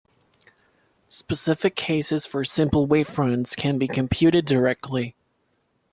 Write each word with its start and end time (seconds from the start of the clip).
Specific 1.07 1.75
cases 1.75 2.25
for 2.25 2.43
simple 2.43 2.87
wavefronts 2.87 3.55
can 3.55 3.77
be 3.77 3.87
computed 3.87 4.45
directly. 4.45 5.15